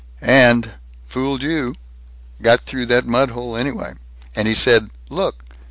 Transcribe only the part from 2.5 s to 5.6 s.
through that mudhole, anyway! And he said Look!